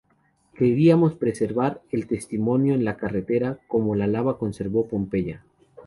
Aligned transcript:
Queríamos 0.57 1.13
preservar 1.13 1.83
el 1.91 2.07
testimonio 2.07 2.73
en 2.73 2.85
la 2.85 2.97
carretera… 2.97 3.59
como 3.67 3.93
la 3.93 4.07
lava 4.07 4.39
conservó 4.39 4.87
Pompeya. 4.87 5.45